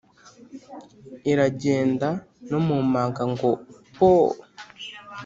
Iragenda 1.31 2.09
no 2.49 2.59
mu 2.67 2.75
manga 2.91 3.23
ngo 3.31 3.49
pooo! 3.95 4.31